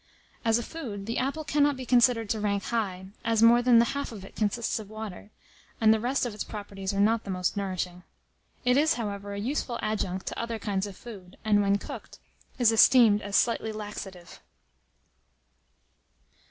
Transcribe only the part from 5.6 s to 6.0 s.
and the